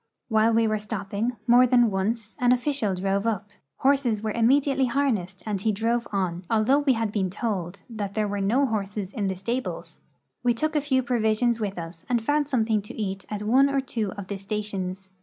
While 0.29 0.53
we 0.53 0.67
were 0.67 0.79
stopping, 0.79 1.33
more 1.45 1.67
than 1.67 1.91
once, 1.91 2.33
an 2.39 2.51
official 2.51 2.95
drove 2.95 3.27
up. 3.27 3.51
Horses 3.77 4.21
Avere 4.23 4.35
immediately 4.35 4.87
harnessed 4.87 5.43
RUSSIA 5.45 5.49
IN 5.51 5.57
EUROPE 5.57 5.61
25 5.61 5.61
and 5.61 5.61
he 5.61 5.71
drove 5.71 6.07
on, 6.11 6.45
although 6.49 6.79
we 6.79 6.93
had 6.93 7.11
been 7.11 7.29
told 7.29 7.83
that 7.87 8.15
there 8.15 8.27
were 8.27 8.41
no 8.41 8.65
horses 8.65 9.13
in 9.13 9.27
the 9.27 9.35
stables. 9.35 9.99
We 10.41 10.55
took 10.55 10.75
a 10.75 10.81
few 10.81 11.03
provisions 11.03 11.59
with 11.59 11.77
us 11.77 12.03
and 12.09 12.19
found 12.25 12.49
something 12.49 12.81
to 12.81 12.99
eat 12.99 13.27
at 13.29 13.43
one 13.43 13.69
or 13.69 13.79
two 13.79 14.11
of 14.13 14.25
the 14.25 14.37
stations. 14.37 15.11